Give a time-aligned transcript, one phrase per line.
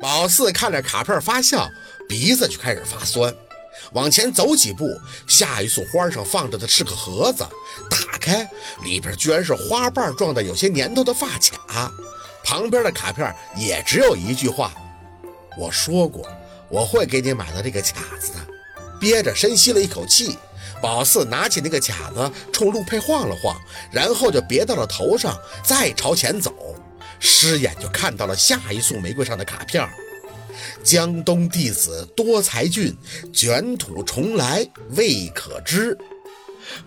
[0.00, 1.68] 宝四看着卡片发笑，
[2.08, 3.34] 鼻子就开始发酸。
[3.92, 4.88] 往前走几步，
[5.26, 7.46] 下一束花上放着的是个盒子，
[7.90, 8.48] 打开
[8.82, 11.26] 里边居然是花瓣状的有些年头的发
[11.66, 11.90] 卡。
[12.44, 14.72] 旁边的卡片也只有一句话
[15.58, 16.26] ：“我说过
[16.68, 18.38] 我会给你买到这个卡子的。”
[19.00, 20.36] 憋着深吸了一口气，
[20.82, 23.56] 宝四拿起那个卡子冲陆佩晃了晃，
[23.92, 26.52] 然后就别到了头上，再朝前走。
[27.18, 29.88] 师眼就看到了下一束玫瑰上的卡片
[30.82, 32.96] 江东弟子多才俊，
[33.32, 35.96] 卷土重来未可知。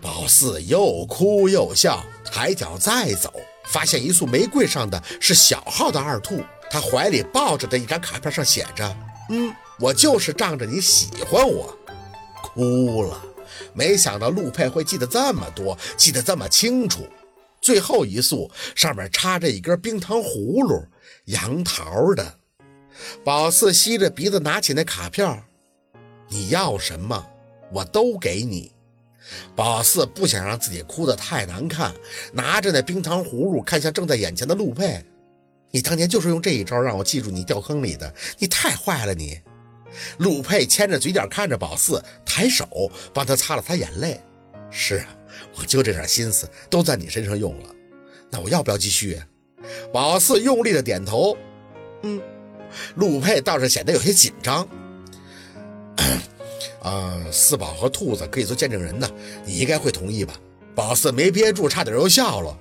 [0.00, 3.32] 宝四又哭又笑，抬脚再走，
[3.66, 8.96] 发现一束玫瑰上的是小号的二兔，他怀里抱着的一张卡片上写着
[9.30, 11.76] ：“嗯，我就是仗着你喜欢我。”
[12.42, 13.22] 哭了，
[13.72, 17.06] 没想到陆佩会记得这么多，记得这么清楚。
[17.60, 20.86] 最后一束上面插着一根冰糖葫芦，
[21.26, 22.38] 杨桃的。
[23.24, 25.42] 宝四吸着鼻子拿起那卡片，
[26.28, 27.26] 你要什么
[27.72, 28.72] 我都给你。
[29.54, 31.94] 宝四不想让自己哭得太难看，
[32.32, 35.04] 拿着那冰糖葫芦看向正在眼前的陆佩，
[35.70, 39.40] 你当年就是用这一招让我记住你掉坑里的，你太坏了你。
[40.18, 44.20] 陆佩牵着嘴角看着宝四，抬手帮他擦了擦眼泪。
[44.70, 45.16] 是啊。
[45.58, 47.74] 我就这点心思都在你身上用了，
[48.30, 49.20] 那我要不要继续？
[49.92, 51.36] 宝四用力的点头。
[52.02, 52.20] 嗯，
[52.94, 54.66] 陆佩倒是显得有些紧张。
[56.82, 59.10] 啊，四宝和兔子可以做见证人呢，
[59.44, 60.34] 你应该会同意吧？
[60.74, 62.56] 宝四没憋住，差点又笑了。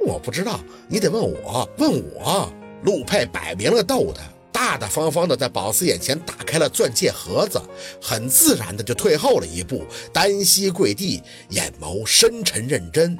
[0.00, 2.52] 我不知道，你得问我，问我。
[2.82, 4.22] 陆佩摆明了逗他。
[4.60, 7.58] 大大方方的在宝四眼前打开了钻戒盒子，
[7.98, 13.16] 很自然的就退后了一步，单膝跪地，眼眸深沉认真。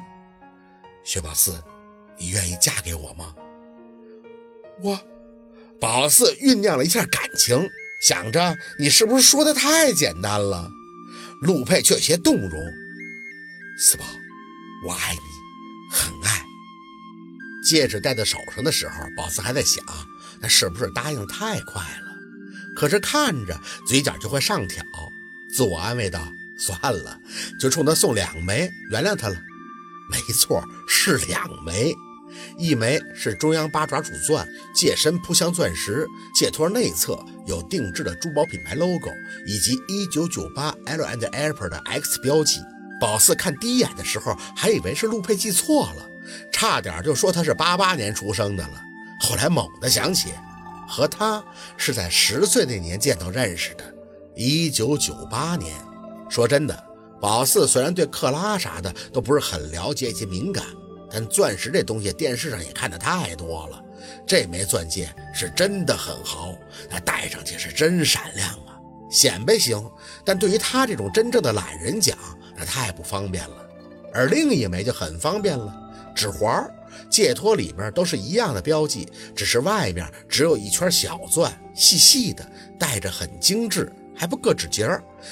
[1.03, 1.59] 薛宝四，
[2.19, 3.33] 你愿意嫁给我吗？
[4.83, 5.01] 我，
[5.79, 7.67] 宝四酝酿了一下感情，
[8.03, 10.69] 想着你是不是说的太简单了？
[11.41, 12.51] 陆佩却有些动容。
[13.79, 14.03] 四宝，
[14.85, 15.19] 我爱你，
[15.91, 16.45] 很爱。
[17.67, 19.83] 戒指戴在手上的时候，宝四还在想。
[20.41, 22.11] 那是不是答应太快了？
[22.75, 24.83] 可是看着嘴角就会上挑，
[25.53, 27.19] 自我安慰道：“算了，
[27.59, 29.35] 就冲他送两枚，原谅他了。”
[30.09, 31.93] 没错，是两枚，
[32.57, 39.11] 一枚是中央八爪主钻，戒身扑香钻石，戒托内侧有定制的珠宝品牌 logo，
[39.45, 42.59] 以及一九九八 L and Airport 的 X 标记。
[42.99, 46.09] 宝四看第一眼的时候，还以为是陆佩记错了，
[46.51, 48.81] 差点就说他是八八年出生的了。
[49.21, 50.33] 后来猛地想起，
[50.87, 51.43] 和他
[51.77, 53.83] 是在十岁那年见到认识的，
[54.35, 55.75] 一九九八年。
[56.27, 56.83] 说真的，
[57.21, 60.65] 宝四虽然对克拉啥的都不是很了解及敏感，
[61.11, 63.79] 但钻石这东西电视上也看得太多了。
[64.25, 66.55] 这枚钻戒是真的很豪，
[66.89, 68.73] 那戴上去是真闪亮啊！
[69.11, 69.87] 显摆行，
[70.25, 72.17] 但对于他这种真正的懒人讲，
[72.57, 73.69] 那太不方便了。
[74.11, 75.71] 而另一枚就很方便了，
[76.15, 76.67] 指环。
[77.09, 84.87] 戒托里面都是一样的标记，只是外面只有一圈小钻，细细的，戴着很精致，还不硌指节，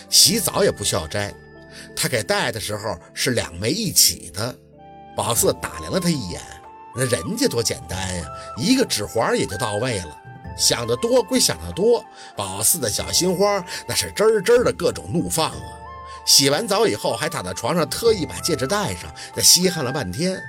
[0.10, 1.34] 洗澡也不需要摘。
[1.96, 4.56] 他给戴的时候是两枚一起的。
[5.16, 6.42] 宝四打量了他一眼，
[6.96, 8.26] 那人家多简单呀，
[8.58, 10.18] 一个指环也就到位了。
[10.58, 12.04] 想得多归想得多，
[12.36, 15.79] 宝四的小心花那是吱吱的各种怒放啊。
[16.26, 20.40] 洗完澡以后，还躺在床上，特意把戒指戴上，再稀罕了半天，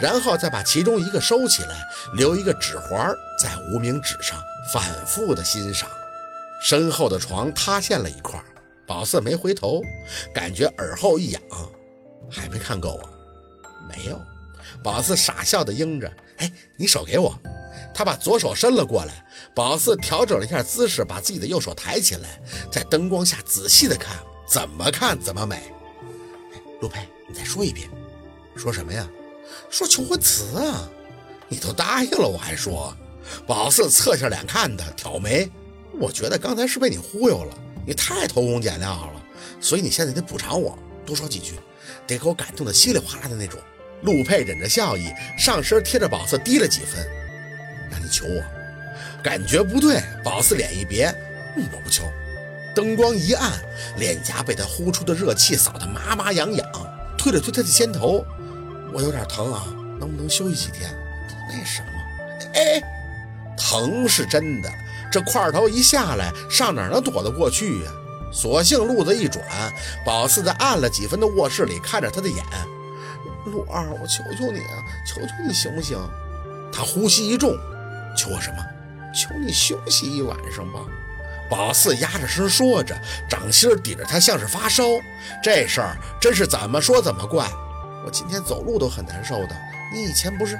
[0.00, 1.76] 然后再把其中一个收起来，
[2.14, 4.38] 留一个指环在无名指上，
[4.72, 5.88] 反复的欣赏。
[6.62, 8.42] 身后的床塌陷了一块，
[8.86, 9.82] 宝四没回头，
[10.34, 11.42] 感觉耳后一痒，
[12.30, 13.10] 还没看够啊？
[13.88, 14.20] 没有。
[14.82, 17.38] 宝四傻笑的应着，哎，你手给我。
[17.94, 24.16] 他把左手伸了过来，宝四调整了一下姿势，把自己的右手抬起来，在灯光下仔细的看。
[24.46, 25.72] 怎么看怎么美，
[26.80, 27.88] 陆佩，你再说一遍，
[28.54, 29.06] 说什么呀？
[29.68, 30.88] 说求婚词啊！
[31.48, 32.96] 你都答应了，我还说。
[33.46, 35.50] 宝四侧下脸看他，挑眉。
[35.98, 39.22] 我觉得刚才是被你忽悠了，你太偷工减料了，
[39.60, 41.54] 所以你现在得补偿我，多说几句，
[42.06, 43.58] 得给我感动的稀里哗啦的那种。
[44.02, 47.04] 陆佩忍着笑意，上身贴着宝四低了几分。
[47.90, 48.42] 让你求我，
[49.22, 50.00] 感觉不对。
[50.22, 51.06] 宝四脸一别，
[51.56, 52.04] 我不求。
[52.76, 53.50] 灯光一暗，
[53.96, 56.68] 脸颊被他呼出的热气扫得麻麻痒痒，
[57.16, 58.22] 推了推他的肩头，
[58.92, 59.64] 我有点疼啊，
[59.98, 60.94] 能不能休息几天？
[61.48, 61.88] 那什么？
[62.52, 62.82] 哎，
[63.56, 64.70] 疼是真的，
[65.10, 67.90] 这块头一下来，上哪能躲得过去呀？
[68.30, 69.42] 索性路子一转，
[70.04, 72.44] 宝四在暗了几分的卧室里看着他的眼，
[73.46, 75.98] 陆二，我求求你啊，求求你行不行？
[76.70, 77.56] 他呼吸一重，
[78.14, 78.58] 求我什么？
[79.14, 80.80] 求你休息一晚上吧。
[81.48, 82.96] 宝四压着声说着，
[83.28, 84.84] 掌心抵着他，像是发烧。
[85.42, 87.48] 这事儿真是怎么说怎么怪，
[88.04, 89.56] 我今天走路都很难受的。
[89.92, 90.58] 你以前不是？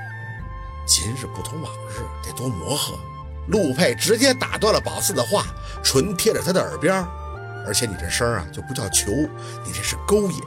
[0.87, 2.95] 今日不同往日，得多磨合。
[3.49, 5.47] 陆佩直接打断了宝四的话，
[5.83, 7.05] 唇贴着他的耳边。
[7.67, 9.11] 而且你这声啊，就不叫求，
[9.65, 10.41] 你这是勾引。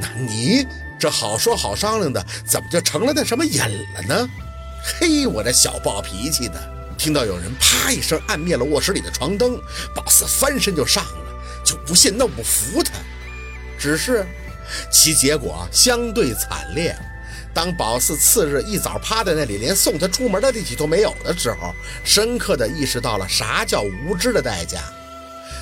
[0.00, 0.66] 那你
[0.98, 4.28] 这好说好商量的，怎么就成了那什么瘾了呢？
[5.00, 6.77] 嘿，我这小暴脾气的！
[6.98, 9.58] 听到有人啪一声按灭了卧室里的床灯，
[9.94, 12.92] 宝四翻身就上了，就不信弄不服他。
[13.78, 14.26] 只是
[14.90, 16.94] 其结果相对惨烈。
[17.54, 21.72] 当宝四次日一早趴在那里，连送他出门的力气都没有的时候，
[22.04, 24.80] 深刻的意识到了啥叫无知的代价。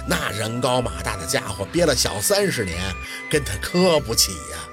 [0.09, 2.77] 那人高马大的家伙憋了小三十年，
[3.31, 4.66] 跟他磕不起呀。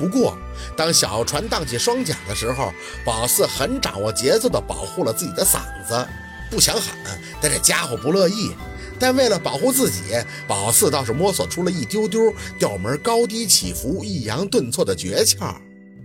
[0.00, 0.34] 不过，
[0.74, 2.72] 当小船荡起双桨的时候，
[3.04, 6.08] 宝四很掌握节奏地保护了自己的嗓子，
[6.50, 6.96] 不想喊，
[7.38, 8.52] 但这家伙不乐意。
[8.98, 10.00] 但为了保护自己，
[10.48, 15.54] 宝四倒是摸索出了一丢丢调门高低起伏、抑扬顿挫的诀窍。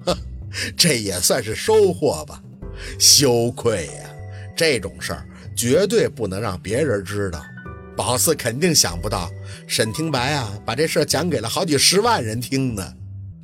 [0.05, 0.17] 呵，
[0.75, 2.41] 这也算是收获吧。
[2.99, 4.09] 羞愧呀，
[4.57, 5.25] 这种事儿
[5.55, 7.41] 绝对不能让别人知道。
[7.95, 9.31] 宝四肯定想不到，
[9.67, 12.93] 沈听白啊，把这事讲给了好几十万人听呢。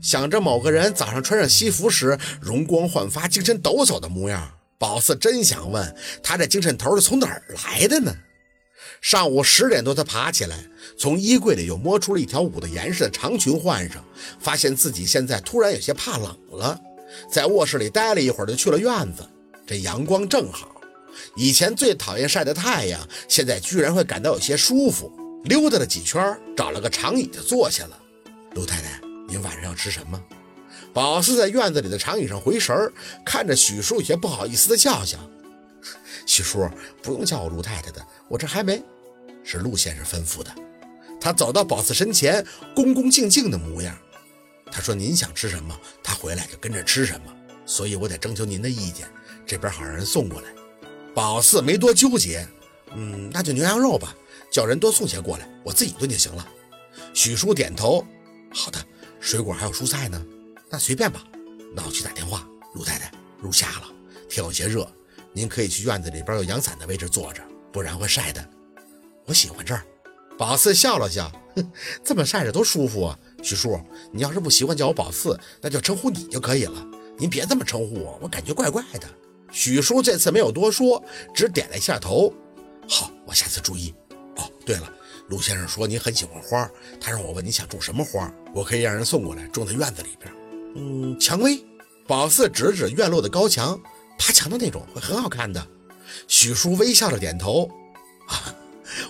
[0.01, 8.13] 想着某个人早上穿上西服时容光焕发、精神抖擞的模样，宝四真想问他这精神头是从哪儿来的呢？
[8.99, 10.57] 上午十点多，他爬起来，
[10.97, 14.03] 从衣柜里又摸出了一条捂得严实的长裙换上，
[14.39, 16.79] 发现自己现在突然有些怕冷了，
[17.31, 19.27] 在卧室里待了一会儿，就去了院子。
[19.65, 20.81] 这阳光正好，
[21.35, 25.11] 以前最讨厌晒的太阳，现在居然会感到有些舒服。
[25.45, 27.99] 溜达了几圈，找了个长椅就坐下了。
[28.53, 29.10] 陆太太。
[29.31, 30.21] 您晚上要吃什么？
[30.93, 32.91] 宝四在院子里的长椅上回神儿，
[33.25, 35.17] 看着许叔，有些不好意思的笑笑。
[36.25, 36.69] 许叔，
[37.01, 38.83] 不用叫我陆太太的，我这还没。
[39.41, 40.53] 是陆先生吩咐的。
[41.19, 42.45] 他走到宝四身前，
[42.75, 43.97] 恭恭敬敬的模样。
[44.69, 47.33] 他说：“您想吃什么，他回来就跟着吃什么。
[47.65, 49.07] 所以我得征求您的意见，
[49.45, 50.49] 这边好让人送过来。”
[51.15, 52.45] 宝四没多纠结，
[52.93, 54.13] 嗯，那就牛羊肉吧，
[54.51, 56.45] 叫人多送些过来，我自己炖就行了。
[57.13, 58.05] 许叔点头，
[58.53, 58.85] 好的。
[59.21, 60.21] 水果还有蔬菜呢，
[60.69, 61.23] 那随便吧。
[61.73, 62.45] 那我去打电话。
[62.73, 63.91] 陆太太，入夏了，
[64.29, 64.89] 天有些热，
[65.33, 68.49] 您可以去院子里边有阳伞的位置坐着，不然会晒的。
[69.25, 69.83] 我喜欢这儿。
[70.37, 71.71] 宝四笑了笑，哼，
[72.01, 73.19] 这么晒着多舒服啊。
[73.43, 73.77] 许叔，
[74.11, 76.87] 你要是不习惯叫我宝四，那就称呼你就可以了。
[77.17, 79.07] 您别这么称呼我，我感觉怪怪的。
[79.51, 81.03] 许叔这次没有多说，
[81.35, 82.33] 只点了一下头。
[82.87, 83.93] 好，我下次注意。
[84.37, 84.93] 哦，对了。
[85.31, 86.69] 陆先生说你很喜欢花，
[86.99, 90.31] 他让我问你想种什么花，我可以让人送过来种在院子里边。
[90.75, 91.65] 嗯，蔷薇。
[92.05, 93.79] 宝四指指院落的高墙，
[94.19, 95.65] 爬墙的那种，会很好看的。
[96.27, 97.65] 许叔微笑着点头。
[98.27, 98.53] 啊，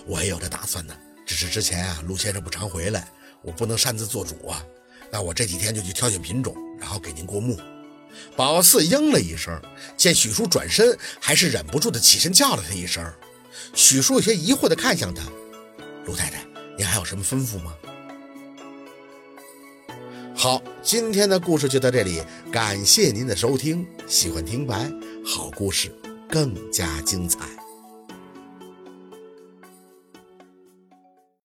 [0.06, 0.94] 我也有这打算呢，
[1.26, 3.08] 只是之前啊，陆先生不常回来，
[3.42, 4.64] 我不能擅自做主啊。
[5.10, 7.58] 那我这几天就去挑选品种，然后给您过目。
[8.36, 9.60] 宝四应了一声，
[9.96, 13.04] 见许叔转身，还是忍不住的起身叫了他一声。
[13.74, 15.24] 许叔有些疑惑的看向他。
[16.06, 16.44] 卢太太，
[16.76, 17.74] 您还有什么吩咐吗？
[20.34, 23.86] 好，今天的故事就到这里，感谢您的收听。
[24.08, 24.90] 喜欢听白，
[25.24, 25.94] 好故事
[26.28, 27.61] 更加精彩。